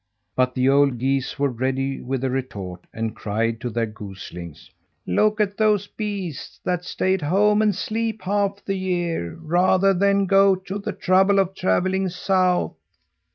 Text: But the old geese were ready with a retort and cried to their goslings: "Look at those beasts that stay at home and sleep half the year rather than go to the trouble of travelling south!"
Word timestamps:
But 0.35 0.55
the 0.55 0.67
old 0.67 0.97
geese 0.97 1.37
were 1.37 1.51
ready 1.51 2.01
with 2.01 2.23
a 2.23 2.29
retort 2.31 2.85
and 2.91 3.15
cried 3.15 3.61
to 3.61 3.69
their 3.69 3.85
goslings: 3.85 4.71
"Look 5.05 5.39
at 5.39 5.57
those 5.57 5.85
beasts 5.85 6.59
that 6.63 6.83
stay 6.83 7.13
at 7.13 7.21
home 7.21 7.61
and 7.61 7.75
sleep 7.75 8.23
half 8.23 8.65
the 8.65 8.73
year 8.79 9.35
rather 9.39 9.93
than 9.93 10.25
go 10.25 10.55
to 10.55 10.79
the 10.79 10.91
trouble 10.93 11.37
of 11.37 11.53
travelling 11.53 12.09
south!" 12.09 12.73